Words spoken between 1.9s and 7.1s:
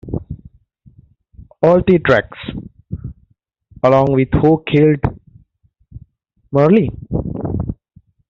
tracks, along with Who Killed Marilyn?